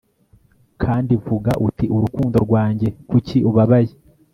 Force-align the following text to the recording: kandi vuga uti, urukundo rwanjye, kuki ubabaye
kandi 0.83 1.13
vuga 1.25 1.51
uti, 1.67 1.85
urukundo 1.95 2.37
rwanjye, 2.45 2.87
kuki 3.09 3.37
ubabaye 3.49 3.91